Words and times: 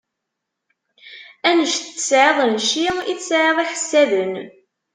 Anect 1.49 1.83
tesɛiḍ 1.95 2.37
n 2.45 2.53
cci, 2.65 2.87
i 3.11 3.13
tesɛiḍ 3.19 3.57
iḥessaden. 3.63 4.33